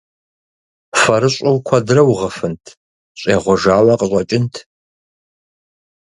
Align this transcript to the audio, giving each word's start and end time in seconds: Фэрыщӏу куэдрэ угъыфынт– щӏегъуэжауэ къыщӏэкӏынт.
Фэрыщӏу 0.99 1.57
куэдрэ 1.67 2.01
угъыфынт– 2.09 2.63
щӏегъуэжауэ 3.19 3.93
къыщӏэкӏынт. 3.99 4.53